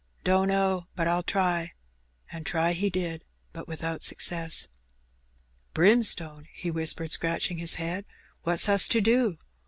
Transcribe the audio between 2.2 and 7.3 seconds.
and try he did, but without success. "Brimstone!" he whispered,